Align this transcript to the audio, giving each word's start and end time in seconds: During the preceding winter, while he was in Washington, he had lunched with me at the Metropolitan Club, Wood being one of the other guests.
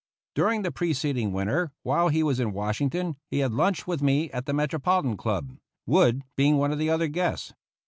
During 0.33 0.63
the 0.63 0.71
preceding 0.71 1.31
winter, 1.31 1.73
while 1.83 2.07
he 2.07 2.23
was 2.23 2.39
in 2.39 2.53
Washington, 2.53 3.17
he 3.29 3.37
had 3.37 3.53
lunched 3.53 3.85
with 3.85 4.01
me 4.01 4.31
at 4.31 4.47
the 4.47 4.51
Metropolitan 4.53 5.15
Club, 5.15 5.55
Wood 5.85 6.23
being 6.35 6.57
one 6.57 6.71
of 6.71 6.79
the 6.79 6.89
other 6.89 7.07
guests. 7.07 7.53